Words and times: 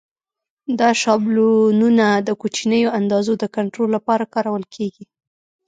دا 0.79 0.89
شابلونونه 1.01 2.05
د 2.27 2.29
کوچنیو 2.41 2.93
اندازو 2.99 3.33
د 3.39 3.43
کنټرول 3.55 3.89
لپاره 3.97 4.29
کارول 4.33 4.63
کېږي. 4.75 5.05